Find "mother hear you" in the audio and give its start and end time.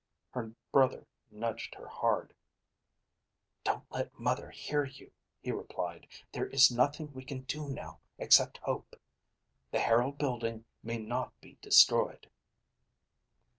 4.17-5.11